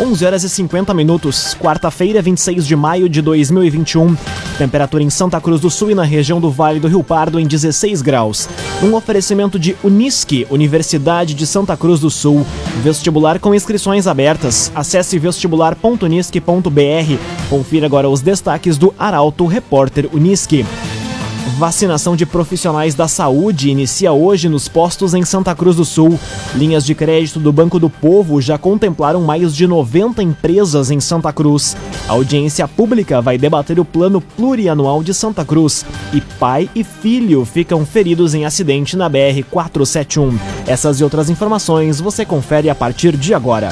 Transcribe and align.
11 0.00 0.24
horas 0.24 0.44
e 0.44 0.48
50 0.48 0.94
minutos, 0.94 1.56
quarta-feira, 1.60 2.22
26 2.22 2.64
de 2.64 2.76
maio 2.76 3.08
de 3.08 3.20
2021. 3.20 4.16
Temperatura 4.56 5.02
em 5.02 5.10
Santa 5.10 5.40
Cruz 5.40 5.60
do 5.60 5.68
Sul 5.68 5.90
e 5.90 5.94
na 5.94 6.04
região 6.04 6.40
do 6.40 6.52
Vale 6.52 6.78
do 6.78 6.86
Rio 6.86 7.02
Pardo 7.02 7.40
em 7.40 7.44
16 7.44 8.00
graus. 8.00 8.48
Um 8.80 8.94
oferecimento 8.94 9.58
de 9.58 9.76
Unisque, 9.82 10.46
Universidade 10.50 11.34
de 11.34 11.44
Santa 11.44 11.76
Cruz 11.76 11.98
do 11.98 12.10
Sul. 12.10 12.46
Vestibular 12.80 13.40
com 13.40 13.52
inscrições 13.52 14.06
abertas. 14.06 14.70
Acesse 14.72 15.18
vestibular.unisque.br. 15.18 17.50
Confira 17.50 17.86
agora 17.86 18.08
os 18.08 18.20
destaques 18.20 18.78
do 18.78 18.94
Arauto 18.96 19.46
Repórter 19.46 20.08
Unisque. 20.12 20.64
Vacinação 21.56 22.14
de 22.14 22.26
profissionais 22.26 22.94
da 22.94 23.08
saúde 23.08 23.70
inicia 23.70 24.12
hoje 24.12 24.48
nos 24.48 24.68
postos 24.68 25.14
em 25.14 25.24
Santa 25.24 25.54
Cruz 25.54 25.76
do 25.76 25.84
Sul. 25.84 26.18
Linhas 26.54 26.84
de 26.84 26.94
crédito 26.94 27.38
do 27.38 27.52
Banco 27.52 27.78
do 27.78 27.88
Povo 27.88 28.40
já 28.40 28.58
contemplaram 28.58 29.22
mais 29.22 29.54
de 29.54 29.66
90 29.66 30.22
empresas 30.22 30.90
em 30.90 31.00
Santa 31.00 31.32
Cruz. 31.32 31.76
A 32.08 32.12
audiência 32.12 32.68
pública 32.68 33.20
vai 33.20 33.38
debater 33.38 33.80
o 33.80 33.84
plano 33.84 34.20
plurianual 34.20 35.02
de 35.02 35.14
Santa 35.14 35.44
Cruz. 35.44 35.84
E 36.12 36.20
pai 36.20 36.68
e 36.74 36.84
filho 36.84 37.44
ficam 37.44 37.84
feridos 37.86 38.34
em 38.34 38.44
acidente 38.44 38.96
na 38.96 39.08
BR 39.08 39.42
471. 39.50 40.38
Essas 40.66 41.00
e 41.00 41.04
outras 41.04 41.30
informações 41.30 42.00
você 42.00 42.24
confere 42.24 42.68
a 42.68 42.74
partir 42.74 43.16
de 43.16 43.32
agora. 43.32 43.70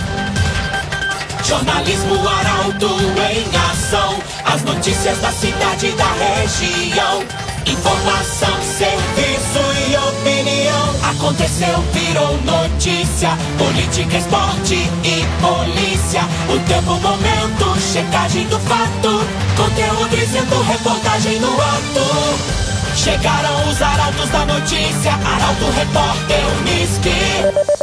Jornalismo 1.45 2.17
Arauto 2.27 2.87
em 2.87 3.57
ação. 3.71 4.17
As 4.45 4.63
notícias 4.65 5.19
da 5.19 5.31
cidade 5.31 5.87
e 5.87 5.93
da 5.93 6.13
região. 6.13 7.56
Informação, 7.67 8.63
serviço 8.63 9.61
e 9.89 9.97
opinião. 9.97 11.11
Aconteceu, 11.11 11.83
virou 11.93 12.39
notícia. 12.43 13.31
Política, 13.59 14.19
esporte 14.19 14.75
e 14.75 15.25
polícia. 15.41 16.23
O 16.49 16.59
tempo, 16.67 16.95
momento, 17.01 17.81
checagem 17.81 18.47
do 18.47 18.59
fato. 18.61 19.21
Conteúdo 19.57 20.17
dizendo, 20.17 20.63
reportagem 20.63 21.41
no 21.41 21.53
ato. 21.53 22.67
Chegaram 22.97 23.69
os 23.69 23.83
arautos 23.83 24.29
da 24.31 24.47
notícia. 24.47 25.13
Arauto, 25.13 25.65
repórter, 25.77 26.41
Unisque. 26.61 27.77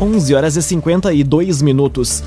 11 0.00 0.34
horas 0.34 0.56
e 0.56 0.62
52 0.62 1.62
minutos. 1.62 2.24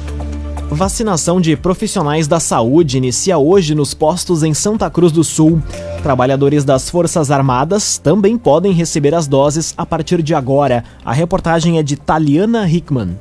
Vacinação 0.69 1.39
de 1.39 1.55
profissionais 1.55 2.27
da 2.27 2.39
saúde 2.39 2.97
inicia 2.97 3.37
hoje 3.37 3.75
nos 3.75 3.93
postos 3.93 4.41
em 4.41 4.53
Santa 4.53 4.89
Cruz 4.89 5.11
do 5.11 5.23
Sul. 5.23 5.61
Trabalhadores 6.01 6.63
das 6.63 6.89
Forças 6.89 7.29
Armadas 7.29 7.99
também 7.99 8.35
podem 8.35 8.73
receber 8.73 9.13
as 9.13 9.27
doses 9.27 9.75
a 9.77 9.85
partir 9.85 10.23
de 10.23 10.33
agora. 10.33 10.83
A 11.05 11.13
reportagem 11.13 11.77
é 11.77 11.83
de 11.83 11.95
Taliana 11.95 12.67
Hickman. 12.67 13.17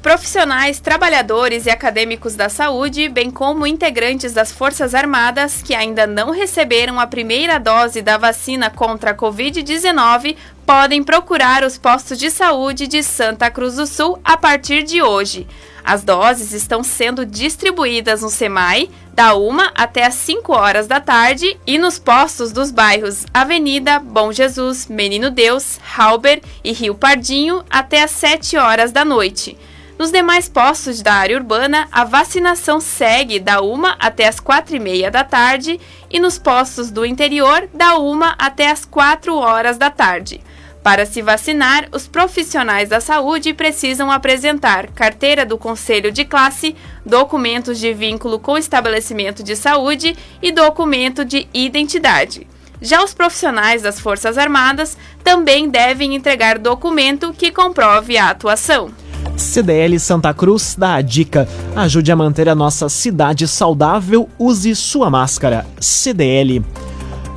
Profissionais, 0.00 0.78
trabalhadores 0.80 1.66
e 1.66 1.70
acadêmicos 1.70 2.36
da 2.36 2.48
saúde, 2.48 3.08
bem 3.08 3.30
como 3.30 3.66
integrantes 3.66 4.32
das 4.32 4.52
Forças 4.52 4.94
Armadas 4.94 5.62
que 5.62 5.74
ainda 5.74 6.06
não 6.06 6.30
receberam 6.30 7.00
a 7.00 7.06
primeira 7.06 7.58
dose 7.58 8.02
da 8.02 8.16
vacina 8.16 8.70
contra 8.70 9.10
a 9.10 9.16
Covid-19, 9.16 10.36
podem 10.64 11.02
procurar 11.02 11.64
os 11.64 11.76
postos 11.76 12.18
de 12.18 12.30
saúde 12.30 12.86
de 12.86 13.02
Santa 13.02 13.50
Cruz 13.50 13.76
do 13.76 13.86
Sul 13.86 14.18
a 14.22 14.36
partir 14.36 14.82
de 14.82 15.02
hoje. 15.02 15.46
As 15.84 16.02
doses 16.02 16.52
estão 16.52 16.82
sendo 16.82 17.26
distribuídas 17.26 18.22
no 18.22 18.30
SEMAI, 18.30 18.88
da 19.12 19.36
1 19.36 19.58
até 19.74 20.06
as 20.06 20.14
5 20.14 20.50
horas 20.50 20.86
da 20.86 20.98
tarde, 20.98 21.58
e 21.66 21.76
nos 21.76 21.98
postos 21.98 22.52
dos 22.52 22.70
bairros 22.70 23.26
Avenida, 23.34 23.98
Bom 23.98 24.32
Jesus, 24.32 24.86
Menino 24.86 25.30
Deus, 25.30 25.78
Halber 25.96 26.40
e 26.64 26.72
Rio 26.72 26.94
Pardinho 26.94 27.62
até 27.68 28.02
as 28.02 28.12
7 28.12 28.56
horas 28.56 28.92
da 28.92 29.04
noite. 29.04 29.58
Nos 29.98 30.10
demais 30.10 30.48
postos 30.48 31.02
da 31.02 31.12
área 31.12 31.36
urbana, 31.36 31.86
a 31.92 32.02
vacinação 32.02 32.80
segue 32.80 33.38
da 33.38 33.60
1 33.60 33.84
até 34.00 34.26
as 34.26 34.40
4 34.40 34.74
e 34.74 34.80
meia 34.80 35.10
da 35.10 35.22
tarde 35.22 35.78
e 36.10 36.18
nos 36.18 36.38
postos 36.38 36.90
do 36.90 37.04
interior, 37.04 37.68
da 37.72 37.98
1 37.98 38.20
até 38.38 38.70
as 38.70 38.84
4 38.86 39.36
horas 39.36 39.76
da 39.76 39.90
tarde. 39.90 40.40
Para 40.84 41.06
se 41.06 41.22
vacinar, 41.22 41.88
os 41.92 42.06
profissionais 42.06 42.90
da 42.90 43.00
saúde 43.00 43.54
precisam 43.54 44.10
apresentar 44.10 44.88
carteira 44.88 45.46
do 45.46 45.56
conselho 45.56 46.12
de 46.12 46.26
classe, 46.26 46.76
documentos 47.06 47.78
de 47.78 47.94
vínculo 47.94 48.38
com 48.38 48.52
o 48.52 48.58
estabelecimento 48.58 49.42
de 49.42 49.56
saúde 49.56 50.14
e 50.42 50.52
documento 50.52 51.24
de 51.24 51.48
identidade. 51.54 52.46
Já 52.82 53.02
os 53.02 53.14
profissionais 53.14 53.80
das 53.80 53.98
Forças 53.98 54.36
Armadas 54.36 54.94
também 55.24 55.70
devem 55.70 56.14
entregar 56.14 56.58
documento 56.58 57.32
que 57.32 57.50
comprove 57.50 58.18
a 58.18 58.28
atuação. 58.28 58.90
CDL 59.38 59.98
Santa 59.98 60.34
Cruz 60.34 60.76
dá 60.78 60.96
a 60.96 61.00
dica: 61.00 61.48
ajude 61.74 62.12
a 62.12 62.16
manter 62.16 62.46
a 62.46 62.54
nossa 62.54 62.90
cidade 62.90 63.48
saudável, 63.48 64.28
use 64.38 64.76
sua 64.76 65.08
máscara. 65.08 65.64
CDL. 65.80 66.62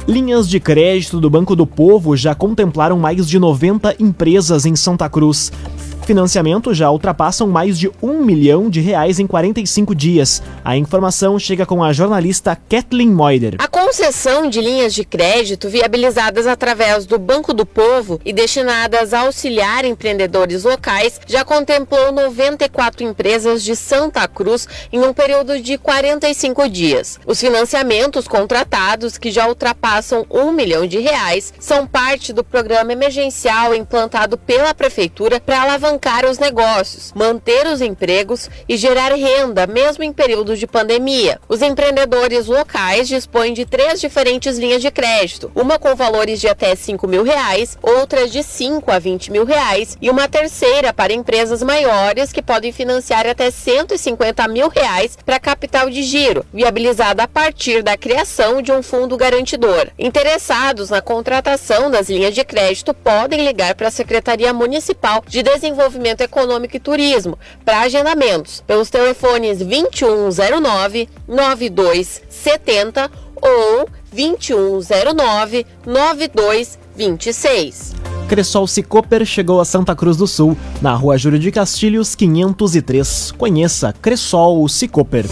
Linhas 0.08 0.48
de 0.48 0.58
crédito 0.58 1.20
do 1.20 1.30
Banco 1.30 1.54
do 1.54 1.68
Povo 1.68 2.16
já 2.16 2.34
contemplaram 2.34 2.98
mais 2.98 3.28
de 3.28 3.38
90 3.38 3.98
empresas 4.00 4.66
em 4.66 4.74
Santa 4.74 5.10
Cruz. 5.10 5.52
Financiamentos 6.08 6.78
já 6.78 6.90
ultrapassam 6.90 7.48
mais 7.48 7.78
de 7.78 7.92
um 8.02 8.24
milhão 8.24 8.70
de 8.70 8.80
reais 8.80 9.20
em 9.20 9.28
45 9.28 9.94
dias. 9.94 10.42
A 10.64 10.78
informação 10.78 11.38
chega 11.38 11.66
com 11.66 11.84
a 11.84 11.92
jornalista 11.92 12.56
Kathleen 12.56 13.10
Moider. 13.10 13.56
A 13.60 13.68
concessão 13.68 14.50
de 14.50 14.62
linhas 14.62 14.94
de 14.94 15.04
crédito 15.04 15.68
viabilizadas 15.68 16.48
através 16.48 17.06
do 17.06 17.20
Banco 17.20 17.54
do 17.54 17.66
Povo 17.66 18.22
e 18.24 18.32
destinadas 18.32 19.14
a 19.14 19.24
auxiliar 19.24 19.84
empreendedores 19.84 20.64
locais 20.64 21.20
já 21.28 21.44
contemplou 21.44 22.14
94 22.14 23.04
empresas 23.04 23.62
de 23.62 23.76
Santa 23.76 24.26
Cruz 24.30 24.66
em 24.94 25.02
um 25.02 25.14
período 25.14 25.60
de 25.60 25.78
45 25.78 26.70
dias. 26.70 27.20
Os 27.26 27.38
financiamentos 27.38 28.30
contratados, 28.30 29.18
que 29.18 29.30
já 29.30 29.46
ultrapassam 29.46 30.26
um 30.32 30.54
milhão 30.54 30.88
de 30.88 31.00
reais, 31.00 31.54
são 31.60 31.86
parte 31.86 32.32
do 32.32 32.46
programa 32.46 32.94
emergencial 32.94 33.76
implantado 33.76 34.38
pela 34.38 34.74
Prefeitura 34.74 35.42
para 35.42 35.64
alavancar 35.64 35.97
alavancar 35.98 36.26
os 36.26 36.38
negócios, 36.38 37.12
manter 37.16 37.66
os 37.68 37.82
empregos 37.82 38.50
e 38.70 38.78
gerar 38.78 39.12
renda, 39.14 39.66
mesmo 39.66 40.04
em 40.04 40.14
períodos 40.14 40.60
de 40.60 40.68
pandemia. 40.68 41.40
Os 41.50 41.62
empreendedores 41.62 42.46
locais 42.46 43.08
dispõem 43.08 43.54
de 43.54 43.66
três 43.66 44.00
diferentes 44.00 44.58
linhas 44.58 44.82
de 44.82 44.92
crédito, 44.92 45.52
uma 45.56 45.80
com 45.80 45.96
valores 45.96 46.40
de 46.40 46.48
até 46.48 46.76
5 46.76 47.08
mil 47.08 47.24
reais, 47.24 47.78
outra 47.82 48.28
de 48.28 48.44
5 48.44 48.92
a 48.92 49.00
20 49.00 49.32
mil 49.32 49.44
reais 49.44 49.98
e 50.00 50.10
uma 50.10 50.28
terceira 50.28 50.94
para 50.94 51.14
empresas 51.14 51.64
maiores 51.64 52.32
que 52.32 52.42
podem 52.42 52.72
financiar 52.72 53.26
até 53.28 53.50
150 53.50 54.48
mil 54.48 54.70
reais 54.70 55.18
para 55.26 55.40
capital 55.40 55.90
de 55.90 56.04
giro, 56.04 56.46
viabilizada 56.54 57.24
a 57.24 57.28
partir 57.28 57.82
da 57.82 57.98
criação 57.98 58.62
de 58.62 58.72
um 58.72 58.84
fundo 58.84 59.18
garantidor. 59.18 59.88
Interessados 59.98 60.90
na 60.90 61.02
contratação 61.02 61.90
das 61.90 62.10
linhas 62.10 62.36
de 62.36 62.44
crédito 62.44 62.94
podem 62.94 63.44
ligar 63.44 63.74
para 63.76 63.88
a 63.88 63.92
Secretaria 63.92 64.54
Municipal 64.54 65.24
de 65.28 65.42
Desenvolvimento 65.42 65.87
Desenvolvimento 65.88 66.22
Econômico 66.22 66.76
e 66.76 66.80
Turismo 66.80 67.38
para 67.64 67.82
agendamentos 67.82 68.64
pelos 68.66 68.90
telefones 68.90 69.60
2109 69.60 71.08
9270 71.28 73.12
ou 73.36 73.88
2109 74.12 75.68
9226. 75.86 77.94
Cressol 78.28 78.66
Cicoper 78.68 79.24
chegou 79.26 79.62
a 79.62 79.66
Santa 79.66 79.96
Cruz 79.96 80.18
do 80.18 80.28
Sul, 80.28 80.58
na 80.82 80.94
rua 80.94 81.18
Júlio 81.18 81.40
de 81.40 81.50
Castilhos, 81.52 82.16
503. 82.16 83.32
Conheça 83.38 83.94
Cressol 83.94 84.68
Cicoper. 84.68 85.26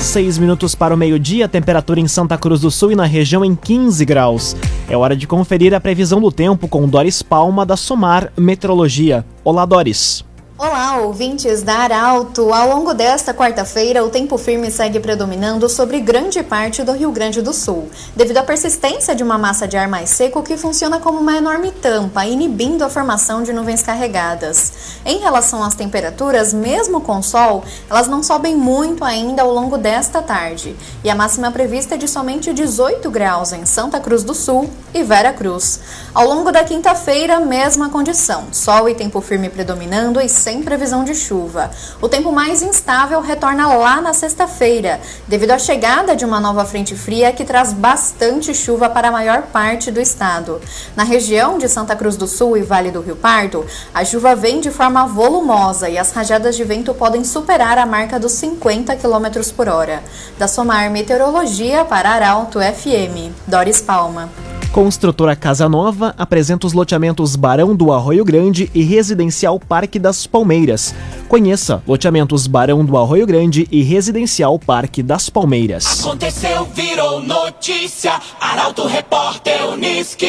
6 0.00 0.38
minutos 0.38 0.74
para 0.74 0.94
o 0.94 0.96
meio-dia, 0.96 1.46
temperatura 1.46 2.00
em 2.00 2.08
Santa 2.08 2.38
Cruz 2.38 2.62
do 2.62 2.70
Sul 2.70 2.92
e 2.92 2.96
na 2.96 3.04
região 3.04 3.44
em 3.44 3.54
15 3.54 4.02
graus. 4.04 4.56
É 4.92 4.96
hora 4.96 5.16
de 5.16 5.26
conferir 5.26 5.72
a 5.72 5.80
previsão 5.80 6.20
do 6.20 6.30
tempo 6.30 6.68
com 6.68 6.86
Doris 6.86 7.22
Palma 7.22 7.64
da 7.64 7.78
Somar 7.78 8.30
Metrologia. 8.36 9.24
Olá, 9.42 9.64
Doris. 9.64 10.22
Olá, 10.64 10.98
ouvintes 10.98 11.60
da 11.60 11.74
Arauto! 11.74 12.54
Ao 12.54 12.68
longo 12.68 12.94
desta 12.94 13.34
quarta-feira, 13.34 14.04
o 14.04 14.10
tempo 14.10 14.38
firme 14.38 14.70
segue 14.70 15.00
predominando 15.00 15.68
sobre 15.68 15.98
grande 15.98 16.40
parte 16.40 16.84
do 16.84 16.92
Rio 16.92 17.10
Grande 17.10 17.42
do 17.42 17.52
Sul, 17.52 17.90
devido 18.14 18.38
à 18.38 18.44
persistência 18.44 19.12
de 19.12 19.24
uma 19.24 19.36
massa 19.36 19.66
de 19.66 19.76
ar 19.76 19.88
mais 19.88 20.10
seco 20.10 20.40
que 20.40 20.56
funciona 20.56 21.00
como 21.00 21.18
uma 21.18 21.36
enorme 21.36 21.72
tampa, 21.72 22.24
inibindo 22.24 22.84
a 22.84 22.88
formação 22.88 23.42
de 23.42 23.52
nuvens 23.52 23.82
carregadas. 23.82 25.00
Em 25.04 25.18
relação 25.18 25.64
às 25.64 25.74
temperaturas, 25.74 26.52
mesmo 26.52 27.00
com 27.00 27.20
sol, 27.20 27.64
elas 27.90 28.06
não 28.06 28.22
sobem 28.22 28.54
muito 28.54 29.04
ainda 29.04 29.42
ao 29.42 29.52
longo 29.52 29.76
desta 29.76 30.22
tarde, 30.22 30.76
e 31.02 31.10
a 31.10 31.14
máxima 31.16 31.50
prevista 31.50 31.96
é 31.96 31.98
de 31.98 32.06
somente 32.06 32.52
18 32.52 33.10
graus 33.10 33.52
em 33.52 33.66
Santa 33.66 33.98
Cruz 33.98 34.22
do 34.22 34.32
Sul 34.32 34.70
e 34.94 35.02
Vera 35.02 35.32
Cruz. 35.32 35.80
Ao 36.14 36.24
longo 36.24 36.52
da 36.52 36.62
quinta-feira, 36.62 37.40
mesma 37.40 37.88
condição, 37.88 38.44
sol 38.52 38.88
e 38.88 38.94
tempo 38.94 39.20
firme 39.20 39.48
predominando 39.48 40.20
e 40.20 40.28
sem 40.28 40.51
sem 40.52 40.62
previsão 40.62 41.02
de 41.02 41.14
chuva. 41.14 41.70
O 41.98 42.08
tempo 42.08 42.30
mais 42.30 42.60
instável 42.60 43.22
retorna 43.22 43.74
lá 43.74 44.02
na 44.02 44.12
sexta-feira, 44.12 45.00
devido 45.26 45.52
à 45.52 45.58
chegada 45.58 46.14
de 46.14 46.26
uma 46.26 46.38
nova 46.38 46.66
frente 46.66 46.94
fria 46.94 47.32
que 47.32 47.42
traz 47.42 47.72
bastante 47.72 48.54
chuva 48.54 48.90
para 48.90 49.08
a 49.08 49.12
maior 49.12 49.44
parte 49.44 49.90
do 49.90 49.98
estado. 49.98 50.60
Na 50.94 51.04
região 51.04 51.56
de 51.56 51.68
Santa 51.70 51.96
Cruz 51.96 52.18
do 52.18 52.26
Sul 52.26 52.58
e 52.58 52.62
Vale 52.62 52.90
do 52.90 53.00
Rio 53.00 53.16
Pardo, 53.16 53.64
a 53.94 54.04
chuva 54.04 54.34
vem 54.34 54.60
de 54.60 54.70
forma 54.70 55.06
volumosa 55.06 55.88
e 55.88 55.96
as 55.96 56.12
rajadas 56.12 56.54
de 56.54 56.64
vento 56.64 56.92
podem 56.92 57.24
superar 57.24 57.78
a 57.78 57.86
marca 57.86 58.20
dos 58.20 58.32
50 58.32 58.94
km 58.96 59.52
por 59.56 59.68
hora. 59.68 60.02
Da 60.38 60.46
Somar 60.46 60.90
Meteorologia 60.90 61.82
para 61.86 62.10
Arauto 62.10 62.58
FM, 62.58 63.32
Doris 63.46 63.80
Palma. 63.80 64.51
Construtora 64.72 65.36
Casa 65.36 65.68
Nova 65.68 66.14
apresenta 66.16 66.66
os 66.66 66.72
loteamentos 66.72 67.36
Barão 67.36 67.76
do 67.76 67.92
Arroio 67.92 68.24
Grande 68.24 68.70
e 68.74 68.82
Residencial 68.82 69.60
Parque 69.60 69.98
das 69.98 70.26
Palmeiras. 70.26 70.94
Conheça 71.28 71.82
loteamentos 71.86 72.46
Barão 72.46 72.82
do 72.82 72.96
Arroio 72.96 73.26
Grande 73.26 73.68
e 73.70 73.82
Residencial 73.82 74.58
Parque 74.58 75.02
das 75.02 75.28
Palmeiras. 75.28 76.00
Aconteceu, 76.00 76.66
virou 76.74 77.20
notícia. 77.20 78.18
Arauto 78.40 78.86
Repórter 78.86 79.62
Uniski. 79.68 80.26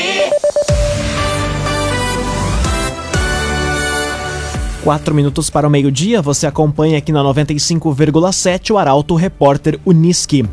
Quatro 4.83 5.15
minutos 5.15 5.49
para 5.49 5.65
o 5.65 5.71
meio-dia, 5.71 6.21
você 6.21 6.45
acompanha 6.45 6.97
aqui 6.97 7.13
na 7.13 7.23
95,7 7.23 8.71
o 8.71 8.77
Arauto 8.77 9.15
Repórter 9.15 9.79
Uniski. 9.85 10.45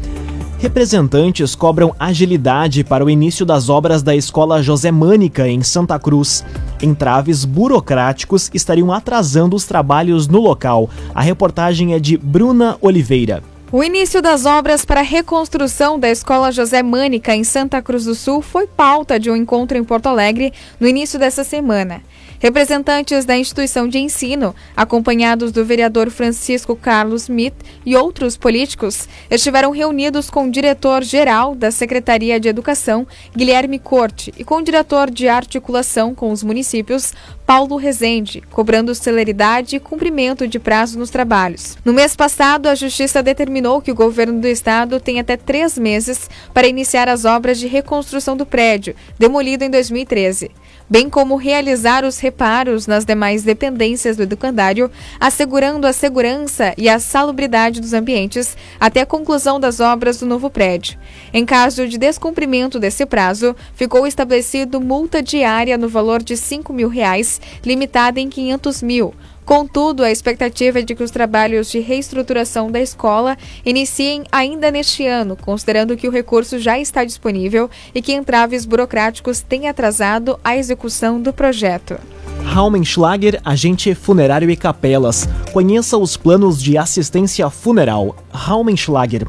Representantes 0.60 1.54
cobram 1.54 1.94
agilidade 1.98 2.84
para 2.84 3.02
o 3.02 3.08
início 3.08 3.46
das 3.46 3.70
obras 3.70 4.02
da 4.02 4.14
Escola 4.14 4.62
José 4.62 4.90
Mânica, 4.90 5.48
em 5.48 5.62
Santa 5.62 5.98
Cruz. 5.98 6.44
Entraves 6.82 7.46
burocráticos 7.46 8.50
estariam 8.52 8.92
atrasando 8.92 9.56
os 9.56 9.64
trabalhos 9.64 10.28
no 10.28 10.38
local. 10.38 10.90
A 11.14 11.22
reportagem 11.22 11.94
é 11.94 11.98
de 11.98 12.18
Bruna 12.18 12.76
Oliveira. 12.82 13.42
O 13.72 13.82
início 13.82 14.20
das 14.20 14.44
obras 14.44 14.84
para 14.84 15.00
a 15.00 15.04
reconstrução 15.04 15.98
da 15.98 16.10
Escola 16.10 16.52
José 16.52 16.82
Mânica 16.82 17.34
em 17.34 17.42
Santa 17.42 17.80
Cruz 17.80 18.04
do 18.04 18.14
Sul 18.14 18.42
foi 18.42 18.66
pauta 18.66 19.18
de 19.18 19.30
um 19.30 19.36
encontro 19.36 19.78
em 19.78 19.84
Porto 19.84 20.08
Alegre 20.08 20.52
no 20.78 20.86
início 20.86 21.18
dessa 21.18 21.42
semana. 21.42 22.02
Representantes 22.40 23.26
da 23.26 23.36
instituição 23.36 23.86
de 23.86 23.98
ensino, 23.98 24.54
acompanhados 24.74 25.52
do 25.52 25.62
vereador 25.62 26.08
Francisco 26.10 26.74
Carlos 26.74 27.24
Smith 27.24 27.52
e 27.84 27.94
outros 27.94 28.34
políticos, 28.34 29.06
estiveram 29.30 29.70
reunidos 29.70 30.30
com 30.30 30.46
o 30.46 30.50
diretor-geral 30.50 31.54
da 31.54 31.70
Secretaria 31.70 32.40
de 32.40 32.48
Educação, 32.48 33.06
Guilherme 33.36 33.78
Corte, 33.78 34.32
e 34.38 34.42
com 34.42 34.56
o 34.56 34.64
diretor 34.64 35.10
de 35.10 35.28
articulação 35.28 36.14
com 36.14 36.32
os 36.32 36.42
municípios, 36.42 37.12
Paulo 37.44 37.76
Rezende, 37.76 38.42
cobrando 38.50 38.94
celeridade 38.94 39.76
e 39.76 39.80
cumprimento 39.80 40.48
de 40.48 40.58
prazo 40.58 40.98
nos 40.98 41.10
trabalhos. 41.10 41.76
No 41.84 41.92
mês 41.92 42.16
passado, 42.16 42.68
a 42.68 42.74
Justiça 42.74 43.22
determinou 43.22 43.82
que 43.82 43.92
o 43.92 43.94
governo 43.94 44.40
do 44.40 44.48
estado 44.48 44.98
tem 44.98 45.20
até 45.20 45.36
três 45.36 45.76
meses 45.76 46.30
para 46.54 46.66
iniciar 46.66 47.06
as 47.06 47.26
obras 47.26 47.58
de 47.58 47.66
reconstrução 47.66 48.34
do 48.34 48.46
prédio, 48.46 48.96
demolido 49.18 49.62
em 49.62 49.68
2013 49.68 50.52
bem 50.90 51.08
como 51.08 51.36
realizar 51.36 52.04
os 52.04 52.18
reparos 52.18 52.88
nas 52.88 53.04
demais 53.04 53.44
dependências 53.44 54.16
do 54.16 54.24
educandário, 54.24 54.90
assegurando 55.20 55.86
a 55.86 55.92
segurança 55.92 56.74
e 56.76 56.88
a 56.88 56.98
salubridade 56.98 57.80
dos 57.80 57.92
ambientes 57.92 58.56
até 58.80 59.02
a 59.02 59.06
conclusão 59.06 59.60
das 59.60 59.78
obras 59.78 60.18
do 60.18 60.26
novo 60.26 60.50
prédio. 60.50 60.98
Em 61.32 61.46
caso 61.46 61.86
de 61.86 61.96
descumprimento 61.96 62.80
desse 62.80 63.06
prazo, 63.06 63.54
ficou 63.74 64.04
estabelecido 64.04 64.80
multa 64.80 65.22
diária 65.22 65.78
no 65.78 65.88
valor 65.88 66.20
de 66.20 66.36
5 66.36 66.72
mil 66.72 66.88
reais, 66.88 67.40
limitada 67.64 68.18
em 68.18 68.28
500 68.28 68.82
mil, 68.82 69.14
Contudo, 69.50 70.04
a 70.04 70.12
expectativa 70.12 70.78
é 70.78 70.82
de 70.82 70.94
que 70.94 71.02
os 71.02 71.10
trabalhos 71.10 71.72
de 71.72 71.80
reestruturação 71.80 72.70
da 72.70 72.80
escola 72.80 73.36
iniciem 73.66 74.22
ainda 74.30 74.70
neste 74.70 75.04
ano, 75.04 75.36
considerando 75.36 75.96
que 75.96 76.06
o 76.06 76.10
recurso 76.12 76.56
já 76.60 76.78
está 76.78 77.04
disponível 77.04 77.68
e 77.92 78.00
que 78.00 78.12
entraves 78.12 78.64
burocráticos 78.64 79.40
têm 79.40 79.68
atrasado 79.68 80.38
a 80.44 80.56
execução 80.56 81.20
do 81.20 81.32
projeto. 81.32 81.98
Raumenschlager, 82.44 83.40
agente 83.44 83.92
funerário 83.92 84.48
e 84.48 84.56
capelas. 84.56 85.28
Conheça 85.52 85.98
os 85.98 86.16
planos 86.16 86.62
de 86.62 86.78
assistência 86.78 87.50
funeral. 87.50 88.14
Raumenschlager. 88.32 89.26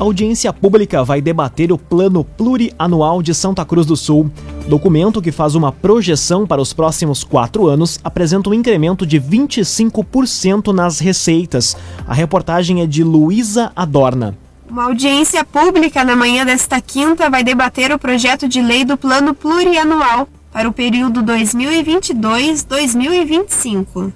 A 0.00 0.04
audiência 0.04 0.50
pública 0.50 1.04
vai 1.04 1.20
debater 1.20 1.70
o 1.70 1.76
Plano 1.76 2.24
Plurianual 2.24 3.20
de 3.20 3.34
Santa 3.34 3.66
Cruz 3.66 3.86
do 3.86 3.98
Sul. 3.98 4.30
Documento 4.66 5.20
que 5.20 5.30
faz 5.30 5.54
uma 5.54 5.70
projeção 5.70 6.46
para 6.46 6.62
os 6.62 6.72
próximos 6.72 7.22
quatro 7.22 7.66
anos 7.66 8.00
apresenta 8.02 8.48
um 8.48 8.54
incremento 8.54 9.04
de 9.04 9.20
25% 9.20 10.72
nas 10.72 11.00
receitas. 11.00 11.76
A 12.08 12.14
reportagem 12.14 12.80
é 12.80 12.86
de 12.86 13.04
Luísa 13.04 13.72
Adorna. 13.76 14.34
Uma 14.70 14.84
audiência 14.84 15.44
pública 15.44 16.02
na 16.02 16.16
manhã 16.16 16.46
desta 16.46 16.80
quinta 16.80 17.28
vai 17.28 17.44
debater 17.44 17.92
o 17.92 17.98
projeto 17.98 18.48
de 18.48 18.62
lei 18.62 18.86
do 18.86 18.96
Plano 18.96 19.34
Plurianual 19.34 20.26
para 20.50 20.66
o 20.66 20.72
período 20.72 21.22
2022-2025. 21.22 24.10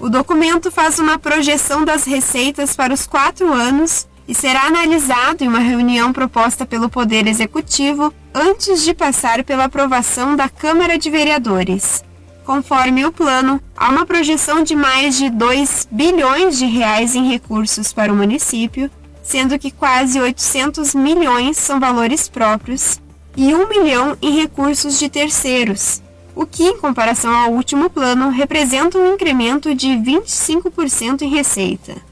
O 0.00 0.08
documento 0.08 0.68
faz 0.68 0.98
uma 0.98 1.16
projeção 1.16 1.84
das 1.84 2.06
receitas 2.06 2.74
para 2.74 2.92
os 2.92 3.06
quatro 3.06 3.52
anos 3.52 4.10
e 4.32 4.34
será 4.34 4.62
analisado 4.62 5.44
em 5.44 5.48
uma 5.48 5.58
reunião 5.58 6.10
proposta 6.10 6.64
pelo 6.64 6.88
Poder 6.88 7.26
Executivo 7.26 8.14
antes 8.32 8.82
de 8.82 8.94
passar 8.94 9.44
pela 9.44 9.64
aprovação 9.64 10.34
da 10.34 10.48
Câmara 10.48 10.96
de 10.96 11.10
Vereadores. 11.10 12.02
Conforme 12.42 13.04
o 13.04 13.12
plano, 13.12 13.60
há 13.76 13.90
uma 13.90 14.06
projeção 14.06 14.62
de 14.62 14.74
mais 14.74 15.18
de 15.18 15.28
2 15.28 15.86
bilhões 15.90 16.56
de 16.56 16.64
reais 16.64 17.14
em 17.14 17.28
recursos 17.28 17.92
para 17.92 18.10
o 18.10 18.16
município, 18.16 18.90
sendo 19.22 19.58
que 19.58 19.70
quase 19.70 20.18
800 20.18 20.94
milhões 20.94 21.58
são 21.58 21.78
valores 21.78 22.26
próprios 22.26 23.02
e 23.36 23.54
1 23.54 23.68
milhão 23.68 24.16
em 24.22 24.40
recursos 24.40 24.98
de 24.98 25.10
terceiros, 25.10 26.00
o 26.34 26.46
que, 26.46 26.64
em 26.64 26.78
comparação 26.78 27.36
ao 27.36 27.52
último 27.52 27.90
plano, 27.90 28.30
representa 28.30 28.96
um 28.96 29.12
incremento 29.12 29.74
de 29.74 29.88
25% 29.88 31.20
em 31.20 31.28
receita. 31.28 32.11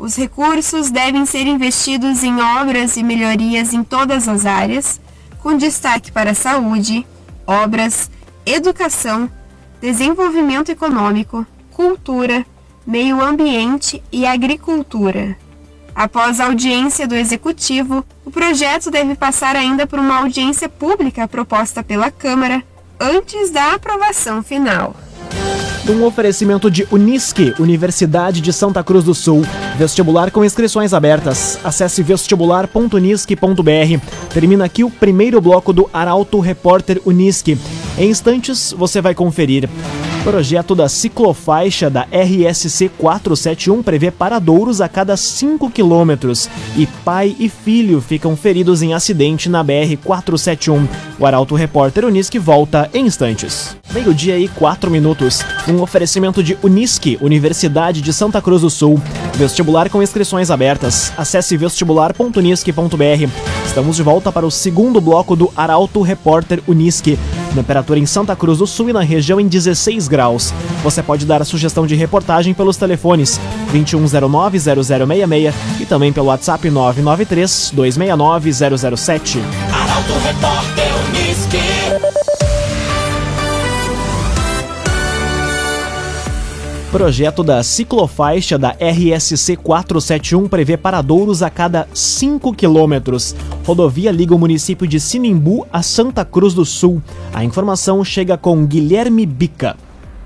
Os 0.00 0.16
recursos 0.16 0.90
devem 0.90 1.26
ser 1.26 1.46
investidos 1.46 2.24
em 2.24 2.40
obras 2.40 2.96
e 2.96 3.02
melhorias 3.02 3.74
em 3.74 3.84
todas 3.84 4.26
as 4.28 4.46
áreas, 4.46 4.98
com 5.42 5.58
destaque 5.58 6.10
para 6.10 6.32
saúde, 6.32 7.06
obras, 7.46 8.10
educação, 8.46 9.30
desenvolvimento 9.78 10.70
econômico, 10.70 11.46
cultura, 11.70 12.46
meio 12.86 13.20
ambiente 13.20 14.02
e 14.10 14.24
agricultura. 14.24 15.36
Após 15.94 16.40
a 16.40 16.46
audiência 16.46 17.06
do 17.06 17.14
Executivo, 17.14 18.02
o 18.24 18.30
projeto 18.30 18.90
deve 18.90 19.14
passar 19.14 19.54
ainda 19.54 19.86
por 19.86 19.98
uma 19.98 20.20
audiência 20.20 20.66
pública 20.66 21.28
proposta 21.28 21.82
pela 21.82 22.10
Câmara 22.10 22.64
antes 22.98 23.50
da 23.50 23.74
aprovação 23.74 24.42
final. 24.42 24.96
Um 25.88 26.04
oferecimento 26.04 26.70
de 26.70 26.86
Unisque, 26.90 27.54
Universidade 27.58 28.40
de 28.40 28.52
Santa 28.52 28.84
Cruz 28.84 29.02
do 29.02 29.14
Sul. 29.14 29.42
Vestibular 29.78 30.30
com 30.30 30.44
inscrições 30.44 30.92
abertas. 30.92 31.58
Acesse 31.64 32.02
vestibular.unisque.br. 32.02 34.04
Termina 34.32 34.66
aqui 34.66 34.84
o 34.84 34.90
primeiro 34.90 35.40
bloco 35.40 35.72
do 35.72 35.88
Arauto 35.92 36.38
Repórter 36.38 37.00
Unisque. 37.04 37.58
Em 37.98 38.10
instantes, 38.10 38.74
você 38.76 39.00
vai 39.00 39.14
conferir. 39.14 39.68
Projeto 40.22 40.74
da 40.74 40.86
ciclofaixa 40.86 41.88
da 41.88 42.02
RSC 42.02 42.90
471 42.98 43.82
prevê 43.82 44.10
paradouros 44.10 44.82
a 44.82 44.88
cada 44.88 45.16
5 45.16 45.70
quilômetros 45.70 46.48
e 46.76 46.86
pai 46.86 47.34
e 47.38 47.48
filho 47.48 48.02
ficam 48.02 48.36
feridos 48.36 48.82
em 48.82 48.92
acidente 48.92 49.48
na 49.48 49.64
BR 49.64 49.96
471. 50.04 50.86
O 51.18 51.24
Arauto 51.24 51.54
Repórter 51.54 52.04
Unisque 52.04 52.38
volta 52.38 52.90
em 52.92 53.06
instantes. 53.06 53.79
Meio-dia 53.92 54.38
e 54.38 54.46
4 54.46 54.88
minutos. 54.88 55.40
Um 55.68 55.82
oferecimento 55.82 56.44
de 56.44 56.56
Unisque, 56.62 57.18
Universidade 57.20 58.00
de 58.00 58.12
Santa 58.12 58.40
Cruz 58.40 58.62
do 58.62 58.70
Sul. 58.70 59.02
Vestibular 59.34 59.90
com 59.90 60.00
inscrições 60.00 60.48
abertas. 60.48 61.12
Acesse 61.16 61.56
vestibular.unisque.br. 61.56 63.28
Estamos 63.66 63.96
de 63.96 64.04
volta 64.04 64.30
para 64.30 64.46
o 64.46 64.50
segundo 64.50 65.00
bloco 65.00 65.34
do 65.34 65.52
Arauto 65.56 66.02
Repórter 66.02 66.62
Unisque. 66.68 67.18
Temperatura 67.52 67.98
em 67.98 68.06
Santa 68.06 68.36
Cruz 68.36 68.58
do 68.58 68.66
Sul 68.66 68.90
e 68.90 68.92
na 68.92 69.00
região 69.00 69.40
em 69.40 69.48
16 69.48 70.06
graus. 70.06 70.54
Você 70.84 71.02
pode 71.02 71.26
dar 71.26 71.42
a 71.42 71.44
sugestão 71.44 71.84
de 71.84 71.96
reportagem 71.96 72.54
pelos 72.54 72.76
telefones 72.76 73.40
2109-0066 73.72 75.52
e 75.80 75.86
também 75.86 76.12
pelo 76.12 76.28
WhatsApp 76.28 76.68
993-269-007. 76.68 79.40
Arauto 79.72 80.12
Repórter 80.24 80.92
Uniski. 81.08 81.58
Projeto 86.90 87.44
da 87.44 87.62
ciclofaixa 87.62 88.58
da 88.58 88.70
RSC 88.70 89.54
471 89.56 90.48
prevê 90.48 90.76
paradouros 90.76 91.40
a 91.40 91.48
cada 91.48 91.86
5 91.94 92.52
quilômetros. 92.52 93.36
Rodovia 93.64 94.10
liga 94.10 94.34
o 94.34 94.38
município 94.38 94.88
de 94.88 94.98
Sinimbu 94.98 95.64
a 95.72 95.84
Santa 95.84 96.24
Cruz 96.24 96.52
do 96.52 96.64
Sul. 96.64 97.00
A 97.32 97.44
informação 97.44 98.04
chega 98.04 98.36
com 98.36 98.66
Guilherme 98.66 99.24
Bica. 99.24 99.76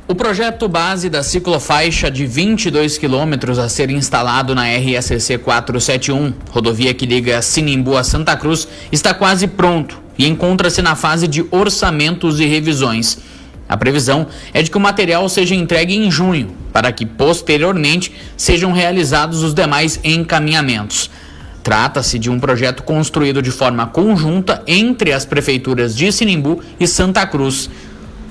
O 0.08 0.14
projeto 0.14 0.66
base 0.66 1.10
da 1.10 1.22
ciclofaixa 1.22 2.10
de 2.10 2.24
22 2.24 2.96
quilômetros 2.96 3.58
a 3.58 3.68
ser 3.68 3.90
instalado 3.90 4.54
na 4.54 4.64
RSC 4.64 5.36
471, 5.36 6.32
rodovia 6.50 6.94
que 6.94 7.04
liga 7.04 7.42
Sinimbu 7.42 7.94
a 7.94 8.02
Santa 8.02 8.38
Cruz, 8.38 8.66
está 8.90 9.12
quase 9.12 9.46
pronto 9.46 10.02
e 10.18 10.26
encontra-se 10.26 10.80
na 10.80 10.96
fase 10.96 11.28
de 11.28 11.44
orçamentos 11.50 12.40
e 12.40 12.46
revisões. 12.46 13.18
A 13.68 13.76
previsão 13.76 14.26
é 14.52 14.62
de 14.62 14.70
que 14.70 14.76
o 14.76 14.80
material 14.80 15.28
seja 15.28 15.54
entregue 15.54 15.96
em 15.96 16.10
junho, 16.10 16.54
para 16.72 16.92
que 16.92 17.06
posteriormente 17.06 18.12
sejam 18.36 18.72
realizados 18.72 19.42
os 19.42 19.54
demais 19.54 19.98
encaminhamentos. 20.04 21.10
Trata-se 21.62 22.18
de 22.18 22.28
um 22.28 22.38
projeto 22.38 22.82
construído 22.82 23.40
de 23.40 23.50
forma 23.50 23.86
conjunta 23.86 24.62
entre 24.66 25.12
as 25.12 25.24
prefeituras 25.24 25.96
de 25.96 26.12
Sinimbu 26.12 26.60
e 26.78 26.86
Santa 26.86 27.26
Cruz. 27.26 27.70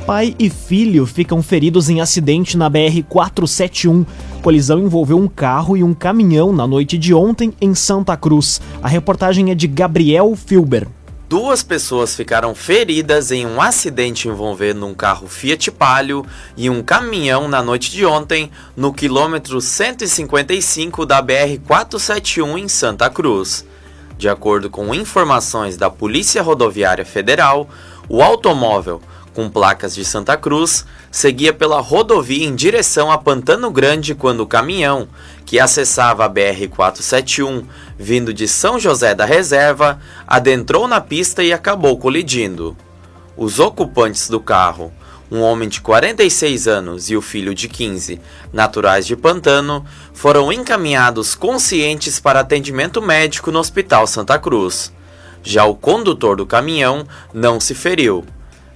Pai 0.06 0.36
e 0.38 0.50
filho 0.50 1.06
ficam 1.06 1.42
feridos 1.42 1.90
em 1.90 2.02
acidente 2.02 2.58
na 2.58 2.70
BR-471. 2.70 4.06
Colisão 4.42 4.80
envolveu 4.80 5.18
um 5.18 5.30
carro 5.30 5.78
e 5.78 5.84
um 5.84 5.94
caminhão 5.94 6.52
na 6.52 6.68
noite 6.68 6.98
de 6.98 7.14
ontem 7.14 7.54
em 7.62 7.74
Santa 7.74 8.18
Cruz. 8.18 8.60
A 8.84 8.90
reportagem 8.90 9.52
é 9.52 9.56
de 9.56 9.68
Gabriel 9.68 10.36
Filber. 10.36 10.86
Duas 11.32 11.64
pessoas 11.64 12.14
ficaram 12.14 12.54
feridas 12.54 13.32
em 13.32 13.46
um 13.46 13.62
acidente 13.62 14.28
envolvendo 14.28 14.86
um 14.86 14.94
carro 14.94 15.30
Fiat 15.30 15.72
Palio 15.72 16.26
e 16.58 16.70
um 16.70 16.84
caminhão 16.84 17.48
na 17.48 17.64
noite 17.64 17.90
de 17.90 18.06
ontem, 18.06 18.52
no 18.76 18.92
quilômetro 18.92 19.62
155 19.62 21.06
da 21.06 21.24
BR-471 21.24 22.58
em 22.58 22.68
Santa 22.68 23.10
Cruz. 23.10 23.66
De 24.18 24.28
acordo 24.28 24.70
com 24.70 24.94
informações 24.94 25.78
da 25.78 25.90
Polícia 25.90 26.42
Rodoviária 26.42 27.06
Federal, 27.06 27.70
o 28.10 28.22
automóvel 28.22 29.02
com 29.34 29.50
placas 29.50 29.96
de 29.96 30.04
Santa 30.04 30.36
Cruz, 30.36 30.86
seguia 31.10 31.54
pela 31.54 31.80
rodovia 31.80 32.46
em 32.46 32.56
direção 32.56 33.12
a 33.12 33.18
Pantano 33.18 33.72
Grande 33.72 34.14
quando 34.14 34.42
o 34.42 34.48
caminhão, 34.48 35.08
que 35.46 35.60
acessava 35.60 36.26
a 36.26 36.30
BR-471, 36.30 37.64
vindo 37.98 38.34
de 38.34 38.48
São 38.48 38.80
José 38.80 39.16
da 39.16 39.26
Reserva, 39.26 40.00
adentrou 40.28 40.88
na 40.88 41.00
pista 41.00 41.44
e 41.44 41.54
acabou 41.54 41.98
colidindo. 41.98 42.76
Os 43.38 43.60
ocupantes 43.60 44.30
do 44.30 44.40
carro, 44.40 44.92
um 45.32 45.42
homem 45.42 45.70
de 45.70 45.80
46 45.80 46.68
anos 46.68 47.10
e 47.10 47.16
o 47.16 47.22
filho 47.22 47.56
de 47.56 47.70
15, 47.70 48.20
naturais 48.52 49.08
de 49.08 49.16
Pantano, 49.16 49.86
foram 50.14 50.52
encaminhados 50.52 51.36
conscientes 51.36 52.20
para 52.20 52.42
atendimento 52.42 53.02
médico 53.02 53.50
no 53.50 53.60
Hospital 53.60 54.06
Santa 54.06 54.38
Cruz. 54.38 54.92
Já 55.42 55.64
o 55.66 55.74
condutor 55.74 56.36
do 56.36 56.46
caminhão 56.46 57.08
não 57.34 57.60
se 57.60 57.74
feriu. 57.74 58.26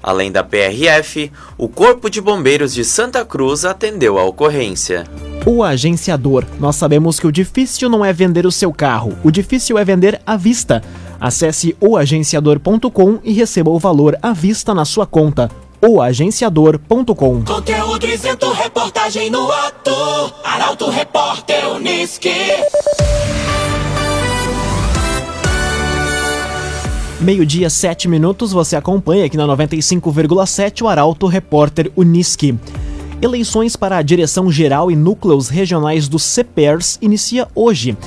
Além 0.05 0.31
da 0.31 0.43
PRF, 0.43 1.31
o 1.57 1.67
Corpo 1.67 2.11
de 2.11 2.21
Bombeiros 2.21 2.75
de 2.75 2.85
Santa 2.85 3.25
Cruz 3.25 3.65
atendeu 3.65 4.19
a 4.19 4.23
ocorrência. 4.23 5.03
O 5.47 5.63
agenciador. 5.63 6.45
Nós 6.59 6.75
sabemos 6.75 7.19
que 7.19 7.25
o 7.25 7.31
difícil 7.31 7.89
não 7.89 8.05
é 8.05 8.13
vender 8.13 8.45
o 8.45 8.51
seu 8.51 8.71
carro, 8.71 9.17
o 9.23 9.31
difícil 9.31 9.79
é 9.79 9.83
vender 9.83 10.21
à 10.23 10.37
vista. 10.37 10.83
Acesse 11.19 11.75
oagenciador.com 11.81 13.17
e 13.23 13.33
receba 13.33 13.71
o 13.71 13.79
valor 13.79 14.15
à 14.21 14.31
vista 14.31 14.75
na 14.75 14.85
sua 14.85 15.07
conta. 15.07 15.49
oagenciador.com 15.81 17.43
Conteúdo 17.43 18.05
isento, 18.05 18.51
reportagem 18.51 19.31
no 19.31 19.51
ato. 19.51 19.91
Arauto 20.43 20.87
Repórter 20.87 21.67
Uniski. 21.71 22.29
Meio-dia, 27.25 27.71
7 27.71 28.07
minutos, 28.07 28.51
você 28.51 28.75
acompanha 28.75 29.25
aqui 29.25 29.35
na 29.35 29.47
95,7 29.47 30.83
o 30.83 30.87
Arauto 30.87 31.25
Repórter 31.25 31.91
Uniski. 31.97 32.55
Eleições 33.19 33.75
para 33.75 33.97
a 33.97 34.03
direção 34.03 34.51
geral 34.51 34.91
e 34.91 34.95
núcleos 34.95 35.49
regionais 35.49 36.07
do 36.07 36.19
CEPERS 36.19 36.99
inicia 37.01 37.47
hoje. 37.55 37.97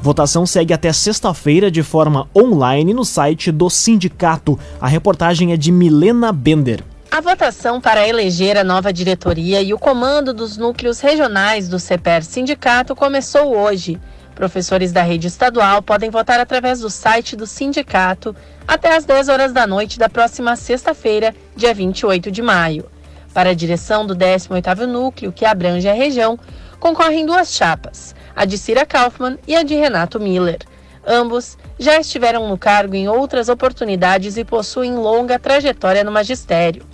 Votação 0.00 0.46
segue 0.46 0.72
até 0.72 0.92
sexta-feira 0.92 1.72
de 1.72 1.82
forma 1.82 2.28
online 2.32 2.94
no 2.94 3.04
site 3.04 3.50
do 3.50 3.68
sindicato. 3.68 4.56
A 4.80 4.86
reportagem 4.86 5.52
é 5.52 5.56
de 5.56 5.72
Milena 5.72 6.30
Bender. 6.30 6.84
A 7.10 7.20
votação 7.20 7.80
para 7.80 8.06
eleger 8.06 8.56
a 8.56 8.62
nova 8.62 8.92
diretoria 8.92 9.60
e 9.60 9.74
o 9.74 9.78
comando 9.78 10.32
dos 10.32 10.56
núcleos 10.56 11.00
regionais 11.00 11.68
do 11.68 11.80
CEPER 11.80 12.22
Sindicato 12.22 12.94
começou 12.94 13.58
hoje. 13.58 13.98
Professores 14.38 14.92
da 14.92 15.02
rede 15.02 15.26
estadual 15.26 15.82
podem 15.82 16.10
votar 16.10 16.38
através 16.38 16.78
do 16.78 16.88
site 16.88 17.34
do 17.34 17.44
sindicato 17.44 18.36
até 18.68 18.96
às 18.96 19.04
10 19.04 19.28
horas 19.28 19.52
da 19.52 19.66
noite 19.66 19.98
da 19.98 20.08
próxima 20.08 20.54
sexta-feira, 20.54 21.34
dia 21.56 21.74
28 21.74 22.30
de 22.30 22.40
maio. 22.40 22.88
Para 23.34 23.50
a 23.50 23.52
direção 23.52 24.06
do 24.06 24.14
18º 24.14 24.86
Núcleo, 24.86 25.32
que 25.32 25.44
abrange 25.44 25.88
a 25.88 25.92
região, 25.92 26.38
concorrem 26.78 27.26
duas 27.26 27.52
chapas, 27.52 28.14
a 28.36 28.44
de 28.44 28.56
Cira 28.56 28.86
Kaufmann 28.86 29.38
e 29.44 29.56
a 29.56 29.64
de 29.64 29.74
Renato 29.74 30.20
Miller. 30.20 30.60
Ambos 31.04 31.58
já 31.76 31.98
estiveram 31.98 32.48
no 32.48 32.56
cargo 32.56 32.94
em 32.94 33.08
outras 33.08 33.48
oportunidades 33.48 34.36
e 34.36 34.44
possuem 34.44 34.94
longa 34.94 35.36
trajetória 35.36 36.04
no 36.04 36.12
magistério. 36.12 36.86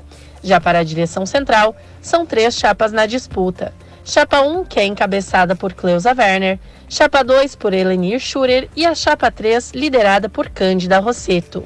Já 0.42 0.58
para 0.62 0.78
a 0.78 0.84
direção 0.84 1.26
central, 1.26 1.76
são 2.00 2.24
três 2.24 2.54
chapas 2.54 2.90
na 2.90 3.04
disputa. 3.04 3.74
Chapa 4.04 4.42
1, 4.42 4.64
que 4.64 4.78
é 4.78 4.84
encabeçada 4.84 5.56
por 5.56 5.72
Cleusa 5.72 6.14
Werner, 6.16 6.58
Chapa 6.90 7.22
2 7.22 7.56
por 7.56 7.72
Elenir 7.72 8.20
Schurer 8.20 8.68
e 8.76 8.84
a 8.84 8.94
Chapa 8.94 9.30
3, 9.30 9.72
liderada 9.74 10.28
por 10.28 10.50
Cândida 10.50 10.98
Rosseto. 10.98 11.64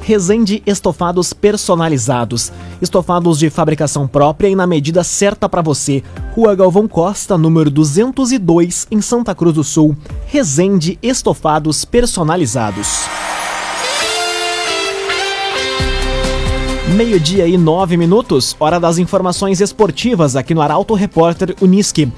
Resende 0.00 0.62
Estofados 0.64 1.32
Personalizados. 1.32 2.52
Estofados 2.80 3.40
de 3.40 3.50
fabricação 3.50 4.06
própria 4.06 4.48
e 4.48 4.54
na 4.54 4.66
medida 4.66 5.02
certa 5.02 5.48
para 5.48 5.62
você. 5.62 6.02
Rua 6.32 6.54
Galvão 6.54 6.86
Costa, 6.86 7.36
número 7.36 7.70
202, 7.70 8.86
em 8.90 9.00
Santa 9.00 9.34
Cruz 9.34 9.54
do 9.56 9.64
Sul. 9.64 9.96
Resende 10.26 10.96
Estofados 11.02 11.84
Personalizados. 11.84 13.19
Meio-dia 16.96 17.46
e 17.46 17.56
nove 17.56 17.96
minutos, 17.96 18.56
hora 18.58 18.80
das 18.80 18.98
informações 18.98 19.60
esportivas 19.60 20.34
aqui 20.34 20.52
no 20.52 20.60
Arauto 20.60 20.92
Repórter 20.94 21.54
Uniski. 21.60 22.12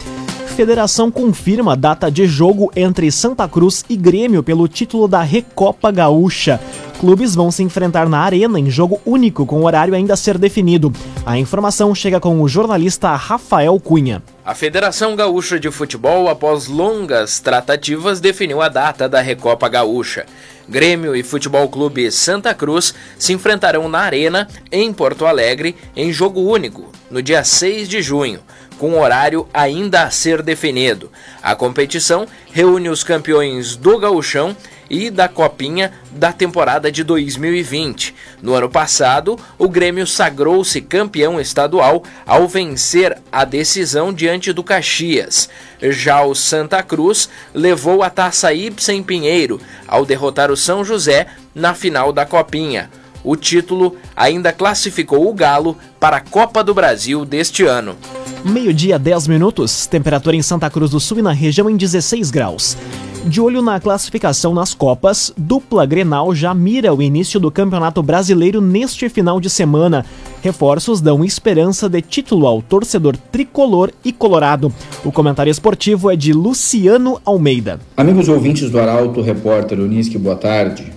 Federação 0.57 1.11
confirma 1.11 1.76
data 1.76 2.11
de 2.11 2.26
jogo 2.26 2.73
entre 2.75 3.12
Santa 3.12 3.47
Cruz 3.47 3.85
e 3.88 3.97
Grêmio 3.97 4.43
pelo 4.43 4.67
título 4.67 5.07
da 5.07 5.21
Recopa 5.21 5.91
Gaúcha. 5.91 6.59
Clubes 6.99 7.35
vão 7.35 7.50
se 7.50 7.62
enfrentar 7.62 8.09
na 8.09 8.21
arena 8.21 8.59
em 8.59 8.71
jogo 8.71 8.99
único 9.05 9.45
com 9.45 9.62
horário 9.62 9.95
ainda 9.95 10.14
a 10.14 10.17
ser 10.17 10.38
definido. 10.38 10.91
A 11.26 11.38
informação 11.38 11.95
chega 11.95 12.19
com 12.19 12.41
o 12.41 12.49
jornalista 12.49 13.14
Rafael 13.14 13.79
Cunha. 13.79 14.23
A 14.44 14.56
Federação 14.56 15.14
Gaúcha 15.14 15.61
de 15.61 15.70
Futebol, 15.70 16.28
após 16.28 16.66
longas 16.66 17.38
tratativas, 17.38 18.20
definiu 18.20 18.61
a 18.61 18.68
data 18.68 19.08
da 19.08 19.20
Recopa 19.20 19.68
Gaúcha. 19.68 20.26
Grêmio 20.68 21.14
e 21.14 21.22
Futebol 21.22 21.68
Clube 21.68 22.11
Santa 22.11 22.52
Cruz 22.52 22.92
se 23.16 23.32
enfrentarão 23.32 23.88
na 23.88 24.00
Arena, 24.00 24.49
em 24.72 24.92
Porto 24.92 25.26
Alegre, 25.26 25.76
em 25.94 26.12
jogo 26.12 26.40
único, 26.40 26.90
no 27.08 27.22
dia 27.22 27.44
6 27.44 27.88
de 27.88 28.02
junho 28.02 28.40
com 28.82 28.99
horário 28.99 29.46
ainda 29.54 30.02
a 30.02 30.11
ser 30.11 30.42
definido. 30.42 31.08
A 31.40 31.54
competição 31.54 32.26
reúne 32.52 32.88
os 32.88 33.04
campeões 33.04 33.76
do 33.76 33.96
Gauchão 33.96 34.56
e 34.92 35.11
da 35.11 35.26
Copinha 35.26 35.90
da 36.11 36.34
temporada 36.34 36.92
de 36.92 37.02
2020. 37.02 38.14
No 38.42 38.52
ano 38.52 38.68
passado, 38.68 39.38
o 39.58 39.66
Grêmio 39.66 40.06
sagrou-se 40.06 40.82
campeão 40.82 41.40
estadual 41.40 42.04
ao 42.26 42.46
vencer 42.46 43.16
a 43.32 43.46
decisão 43.46 44.12
diante 44.12 44.52
do 44.52 44.62
Caxias. 44.62 45.49
Já 45.80 46.22
o 46.22 46.34
Santa 46.34 46.82
Cruz 46.82 47.30
levou 47.54 48.02
a 48.02 48.11
taça 48.11 48.52
Ibsen 48.52 49.02
Pinheiro 49.02 49.58
ao 49.88 50.04
derrotar 50.04 50.50
o 50.50 50.56
São 50.56 50.84
José 50.84 51.26
na 51.54 51.72
final 51.72 52.12
da 52.12 52.26
Copinha. 52.26 52.90
O 53.25 53.34
título 53.34 53.96
ainda 54.14 54.52
classificou 54.52 55.28
o 55.28 55.32
Galo 55.32 55.76
para 55.99 56.18
a 56.18 56.20
Copa 56.20 56.62
do 56.62 56.75
Brasil 56.75 57.25
deste 57.25 57.64
ano. 57.64 57.96
Meio-dia, 58.44 58.99
10 58.99 59.28
minutos, 59.28 59.87
temperatura 59.87 60.37
em 60.37 60.42
Santa 60.42 60.68
Cruz 60.68 60.90
do 60.90 61.00
Sul 61.00 61.20
e 61.20 61.22
na 61.22 61.32
região 61.32 61.70
em 61.70 61.76
16 61.76 62.30
graus. 62.30 62.76
De 63.25 63.41
olho 63.41 63.62
na 63.62 63.79
classificação 63.79 64.52
nas 64.52 64.75
Copas, 64.75 65.33
dupla 65.37 65.87
Grenal 65.87 66.35
já 66.35 66.52
mira 66.52 66.93
o 66.93 67.00
início 67.00 67.38
do 67.38 67.52
Campeonato 67.52 68.02
Brasileiro 68.02 68.61
neste 68.61 69.09
final 69.09 69.41
de 69.41 69.49
semana. 69.49 70.05
Reforços 70.43 71.00
dão 71.00 71.25
esperança 71.25 71.88
de 71.88 72.02
título 72.02 72.49
ao 72.49 72.61
torcedor 72.61 73.17
tricolor 73.17 73.93
e 74.05 74.12
colorado. 74.12 74.75
O 75.05 75.12
comentário 75.12 75.52
esportivo 75.52 76.11
é 76.11 76.17
de 76.17 76.33
Luciano 76.33 77.21
Almeida. 77.25 77.79
Amigos 77.97 78.29
ouvintes 78.29 78.69
do 78.69 78.81
Arauto, 78.81 79.23
repórter 79.23 79.79
Unisque, 79.79 80.19
boa 80.19 80.37
tarde. 80.37 80.93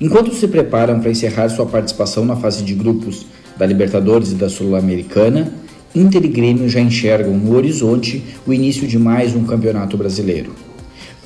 Enquanto 0.00 0.34
se 0.34 0.48
preparam 0.48 0.98
para 0.98 1.12
encerrar 1.12 1.48
sua 1.50 1.66
participação 1.66 2.24
na 2.24 2.34
fase 2.34 2.64
de 2.64 2.74
grupos 2.74 3.26
da 3.56 3.64
Libertadores 3.64 4.32
e 4.32 4.34
da 4.34 4.48
Sul-Americana, 4.48 5.52
Inter 5.94 6.24
e 6.24 6.28
Grêmio 6.28 6.68
já 6.68 6.80
enxergam 6.80 7.34
no 7.34 7.54
horizonte 7.54 8.24
o 8.44 8.52
início 8.52 8.88
de 8.88 8.98
mais 8.98 9.36
um 9.36 9.44
campeonato 9.44 9.96
brasileiro. 9.96 10.73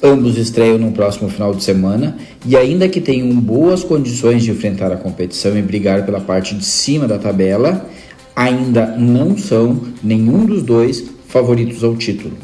Ambos 0.03 0.39
estreiam 0.39 0.79
no 0.79 0.93
próximo 0.93 1.29
final 1.29 1.55
de 1.55 1.65
semana 1.65 2.17
e, 2.47 2.57
ainda 2.57 2.89
que 2.89 3.01
tenham 3.01 3.29
boas 3.41 3.83
condições 3.83 4.45
de 4.45 4.51
enfrentar 4.51 4.93
a 4.93 4.97
competição 4.97 5.59
e 5.59 5.63
brigar 5.63 6.07
pela 6.07 6.21
parte 6.21 6.55
de 6.55 6.65
cima 6.65 7.09
da 7.09 7.19
tabela, 7.19 7.89
ainda 8.35 8.97
não 8.97 9.37
são 9.37 9.81
nenhum 10.03 10.47
dos 10.47 10.63
dois 10.63 11.05
favoritos 11.27 11.83
ao 11.83 11.97
título. 11.97 12.35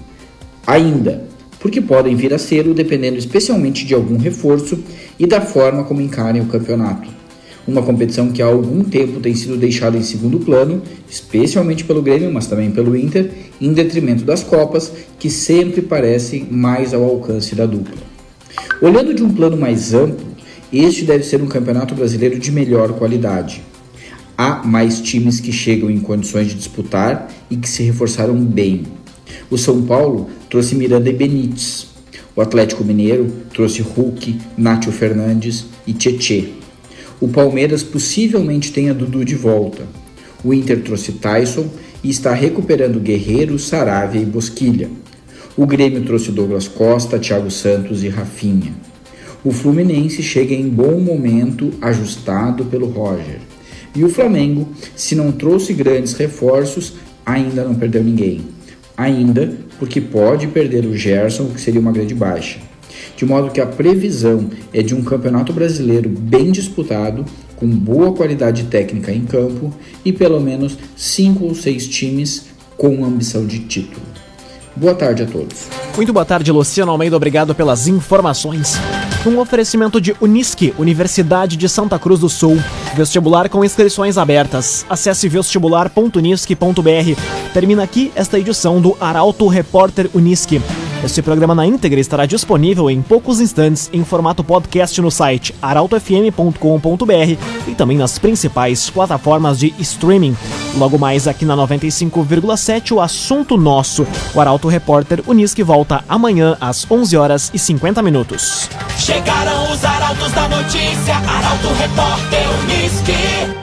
Ainda, 0.67 1.25
porque 1.61 1.81
podem 1.81 2.17
vir 2.17 2.35
a 2.35 2.39
ser 2.39 2.65
dependendo 2.75 3.19
especialmente 3.19 3.87
de 3.87 3.95
algum 3.95 4.17
reforço 4.17 4.79
e 5.19 5.27
da 5.27 5.41
forma 5.41 5.85
como 5.85 6.01
encarem 6.01 6.43
o 6.43 6.47
campeonato 6.47 7.24
uma 7.67 7.83
competição 7.83 8.31
que 8.31 8.43
há 8.43 8.47
algum 8.47 8.85
tempo 8.85 9.21
tem 9.21 9.35
sido 9.35 9.57
deixada 9.57 9.97
em 9.97 10.03
segundo 10.03 10.39
plano, 10.39 10.83
especialmente 11.09 11.85
pelo 11.85 12.03
Grêmio, 12.03 12.33
mas 12.33 12.47
também 12.47 12.71
pelo 12.71 12.97
Inter, 12.97 13.31
em 13.61 13.73
detrimento 13.73 14.25
das 14.25 14.43
Copas, 14.43 14.93
que 15.19 15.31
sempre 15.31 15.81
parecem 15.81 16.47
mais 16.51 16.93
ao 16.93 17.03
alcance 17.03 17.55
da 17.55 17.67
dupla. 17.67 17.97
Olhando 18.83 19.15
de 19.15 19.23
um 19.23 19.33
plano 19.33 19.57
mais 19.57 19.95
amplo, 19.95 20.27
este 20.73 21.05
deve 21.05 21.25
ser 21.25 21.41
um 21.41 21.47
campeonato 21.47 21.95
brasileiro 21.95 22.39
de 22.39 22.51
melhor 22.51 22.93
qualidade. 22.93 23.63
Há 24.37 24.67
mais 24.67 25.01
times 25.01 25.39
que 25.39 25.53
chegam 25.53 25.89
em 25.89 26.01
condições 26.01 26.49
de 26.49 26.55
disputar 26.55 27.33
e 27.49 27.57
que 27.57 27.69
se 27.69 27.83
reforçaram 27.85 28.35
bem. 28.35 28.83
O 29.49 29.57
São 29.57 29.83
Paulo 29.83 30.29
trouxe 30.51 30.75
Miranda 30.75 31.09
e 31.09 31.13
Benítez. 31.13 31.87
O 32.35 32.41
Atlético 32.41 32.83
Mineiro 32.83 33.33
trouxe 33.53 33.81
Hulk, 33.81 34.37
Nátio 34.59 34.91
Fernandes 34.91 35.67
e 35.87 35.93
Tietê. 35.93 36.64
O 37.21 37.29
Palmeiras 37.29 37.83
possivelmente 37.83 38.73
tenha 38.73 38.93
Dudu 38.93 39.25
de 39.25 39.35
volta. 39.35 39.83
O 40.43 40.53
Inter 40.53 40.83
trouxe 40.83 41.13
Tyson 41.13 41.69
e 42.03 42.11
está 42.11 42.35
recuperando 42.35 43.01
Guerreiro, 43.01 43.59
Saravia 43.59 44.21
e 44.21 44.27
Bosquilha. 44.27 44.91
O 45.57 45.67
Grêmio 45.67 46.03
trouxe 46.05 46.33
Douglas 46.33 46.67
Costa, 46.67 47.19
Thiago 47.19 47.51
Santos 47.51 48.03
e 48.03 48.09
Rafinha. 48.09 48.75
O 49.45 49.53
Fluminense 49.53 50.23
chega 50.23 50.55
em 50.55 50.69
bom 50.69 50.99
momento, 50.99 51.71
ajustado 51.81 52.65
pelo 52.65 52.87
Roger. 52.87 53.39
E 53.95 54.03
o 54.03 54.09
Flamengo, 54.09 54.69
se 54.97 55.15
não 55.15 55.31
trouxe 55.31 55.73
grandes 55.73 56.15
reforços, 56.15 56.95
ainda 57.25 57.63
não 57.63 57.75
perdeu 57.75 58.03
ninguém. 58.03 58.41
Ainda 58.97 59.57
porque 59.79 60.01
pode 60.01 60.49
perder 60.49 60.85
o 60.85 60.97
Gerson, 60.97 61.51
que 61.51 61.61
seria 61.61 61.81
uma 61.81 61.93
grande 61.93 62.15
baixa 62.15 62.59
de 63.25 63.31
modo 63.31 63.51
que 63.51 63.61
a 63.61 63.67
previsão 63.67 64.51
é 64.71 64.83
de 64.83 64.95
um 64.95 65.03
campeonato 65.03 65.51
brasileiro 65.51 66.11
bem 66.11 66.53
disputado, 66.53 67.25
com 67.57 67.67
boa 67.67 68.13
qualidade 68.13 68.65
técnica 68.65 69.11
em 69.11 69.25
campo 69.25 69.73
e 70.05 70.13
pelo 70.13 70.39
menos 70.39 70.77
cinco 70.95 71.47
ou 71.47 71.55
seis 71.55 71.89
times 71.89 72.49
com 72.77 73.03
ambição 73.03 73.47
de 73.47 73.61
título. 73.61 74.05
Boa 74.77 74.95
tarde 74.95 75.23
a 75.23 75.27
todos. 75.27 75.69
Muito 75.97 76.13
boa 76.13 76.27
tarde, 76.27 76.53
Luciano 76.53 76.93
Almeida. 76.93 77.17
Obrigado 77.17 77.55
pelas 77.55 77.89
informações. 77.89 78.75
Um 79.25 79.39
oferecimento 79.39 79.99
de 80.01 80.15
Unisque, 80.21 80.75
Universidade 80.79 81.57
de 81.57 81.67
Santa 81.67 81.99
Cruz 81.99 82.21
do 82.21 82.29
Sul. 82.29 82.59
Vestibular 82.95 83.49
com 83.49 83.65
inscrições 83.65 84.19
abertas. 84.19 84.85
Acesse 84.91 85.29
vestibular.unisque.br. 85.31 87.21
Termina 87.55 87.85
aqui 87.85 88.13
esta 88.15 88.39
edição 88.39 88.83
do 88.83 88.95
Arauto 89.01 89.47
Repórter 89.47 90.11
Unisque. 90.13 90.61
Este 91.05 91.21
programa 91.21 91.55
na 91.55 91.67
íntegra 91.67 92.01
estará 92.01 92.25
disponível 92.25 92.89
em 92.91 93.03
poucos 93.03 93.39
instantes 93.39 93.91
em 93.93 94.03
formato 94.03 94.43
podcast 94.43 94.99
no 95.03 95.11
site 95.11 95.55
arautofm.com.br 95.61 97.39
e 97.69 97.75
também 97.75 97.99
nas 97.99 98.19
principais 98.19 98.89
plataformas 98.89 99.59
de 99.59 99.75
streaming. 99.79 100.35
Logo 100.79 100.99
mais 100.99 101.29
aqui 101.29 101.45
na 101.45 101.55
95,7 101.55 102.93
o 102.93 103.03
assunto 103.03 103.59
nosso. 103.59 104.07
O 104.35 104.41
Arauto 104.41 104.67
Repórter 104.67 105.23
Unisque 105.27 105.63
volta 105.63 106.03
amanhã 106.09 106.57
às 106.59 106.91
11 106.91 107.17
horas 107.19 107.51
e 107.53 107.59
50 107.59 108.03
minutos. 108.03 108.71
Chegaram 108.97 109.71
os 109.73 109.85
arautos 109.85 110.33
da 110.33 110.49
notícia, 110.49 111.17
Arauto 111.17 111.69
Repórter 111.75 112.47
Unisque. 112.63 113.55